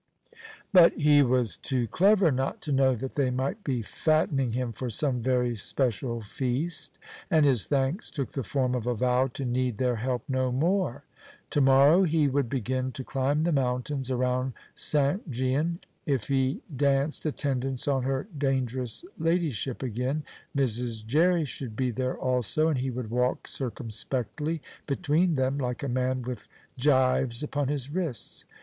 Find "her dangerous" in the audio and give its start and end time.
18.01-19.05